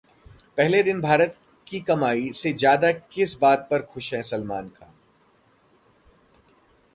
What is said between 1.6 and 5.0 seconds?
की कमाई से ज्यादा किस बात पर खुश हैं सलमान खान?